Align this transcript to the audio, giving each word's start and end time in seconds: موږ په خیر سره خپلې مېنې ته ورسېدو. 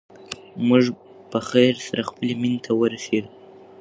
موږ 0.67 0.85
په 1.31 1.39
خیر 1.49 1.73
سره 1.87 2.01
خپلې 2.09 2.33
مېنې 2.41 2.59
ته 2.65 2.71
ورسېدو. 2.79 3.31